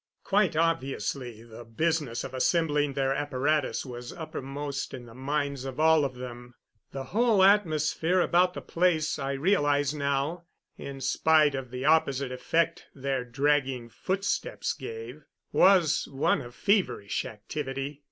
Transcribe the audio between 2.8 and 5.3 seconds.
their apparatus was uppermost in the